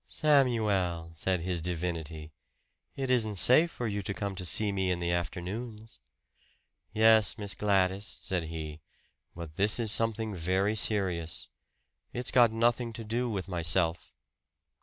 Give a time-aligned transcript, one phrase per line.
[0.07, 2.31] "Samuel," said his divinity,
[2.95, 5.99] "it isn't safe for you to come to see me in the afternoons."
[6.91, 8.81] "Yes, Miss Gladys," said he.
[9.35, 11.49] "But this is something very serious.
[12.13, 14.11] It's got nothing to do with myself."